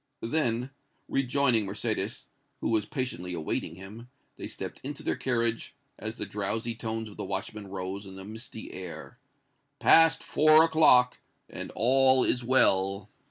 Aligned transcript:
Then, 0.23 0.71
rejoining 1.07 1.67
Mercédès, 1.67 2.25
who 2.59 2.69
was 2.69 2.87
patiently 2.87 3.35
awaiting 3.35 3.75
him, 3.75 4.09
they 4.35 4.47
stepped 4.47 4.81
into 4.83 5.03
their 5.03 5.15
carriage, 5.15 5.75
as 5.99 6.15
the 6.15 6.25
drowsy 6.25 6.73
tones 6.73 7.07
of 7.07 7.17
the 7.17 7.23
watchman 7.23 7.67
rose 7.67 8.07
on 8.07 8.15
the 8.15 8.25
misty 8.25 8.73
air, 8.73 9.19
"Past 9.77 10.23
four 10.23 10.63
o'clock, 10.63 11.19
and 11.47 11.71
all 11.75 12.23
is 12.23 12.43
well!" 12.43 13.11